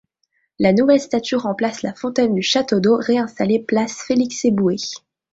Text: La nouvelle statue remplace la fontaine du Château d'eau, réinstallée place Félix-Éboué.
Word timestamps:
La 0.57 0.73
nouvelle 0.73 0.99
statue 0.99 1.35
remplace 1.35 1.83
la 1.83 1.93
fontaine 1.93 2.33
du 2.33 2.41
Château 2.41 2.79
d'eau, 2.79 2.97
réinstallée 2.97 3.59
place 3.59 4.01
Félix-Éboué. 4.01 4.77